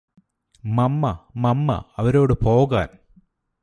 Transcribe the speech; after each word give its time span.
മമ്മ 0.63 1.05
മമ്മ 1.35 1.69
അവരോട് 1.95 2.33
പോകാന് 2.45 2.95